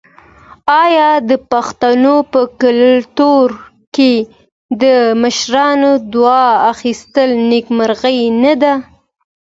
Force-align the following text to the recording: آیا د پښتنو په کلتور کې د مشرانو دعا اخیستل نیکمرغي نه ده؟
آیا 0.83 1.09
د 1.29 1.31
پښتنو 1.51 2.15
په 2.33 2.41
کلتور 2.61 3.47
کې 3.95 4.13
د 4.81 4.83
مشرانو 5.21 5.91
دعا 6.13 6.45
اخیستل 6.71 7.29
نیکمرغي 7.51 8.19
نه 8.43 8.53
ده؟ 8.61 8.73